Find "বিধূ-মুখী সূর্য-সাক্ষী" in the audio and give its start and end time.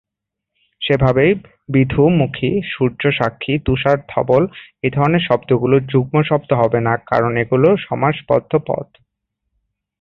1.69-3.53